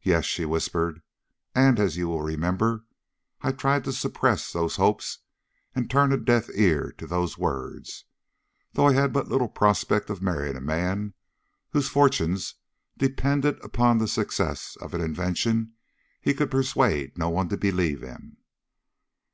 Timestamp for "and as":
1.54-1.98